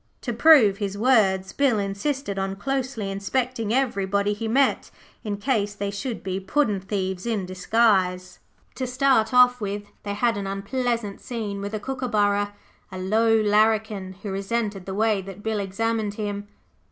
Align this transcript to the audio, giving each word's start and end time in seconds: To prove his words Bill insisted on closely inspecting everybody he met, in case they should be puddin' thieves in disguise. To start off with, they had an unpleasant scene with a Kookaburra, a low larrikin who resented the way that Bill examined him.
To 0.21 0.33
prove 0.33 0.77
his 0.77 0.97
words 0.97 1.53
Bill 1.53 1.77
insisted 1.77 2.39
on 2.39 2.55
closely 2.55 3.11
inspecting 3.11 3.71
everybody 3.71 4.33
he 4.33 4.47
met, 4.47 4.89
in 5.23 5.37
case 5.37 5.75
they 5.75 5.91
should 5.91 6.23
be 6.23 6.39
puddin' 6.39 6.79
thieves 6.79 7.27
in 7.27 7.45
disguise. 7.45 8.39
To 8.73 8.87
start 8.87 9.31
off 9.31 9.61
with, 9.61 9.83
they 10.01 10.15
had 10.15 10.37
an 10.37 10.47
unpleasant 10.47 11.21
scene 11.21 11.61
with 11.61 11.75
a 11.75 11.79
Kookaburra, 11.79 12.55
a 12.91 12.97
low 12.97 13.39
larrikin 13.41 14.13
who 14.23 14.31
resented 14.31 14.87
the 14.87 14.95
way 14.95 15.21
that 15.21 15.43
Bill 15.43 15.59
examined 15.59 16.15
him. 16.15 16.47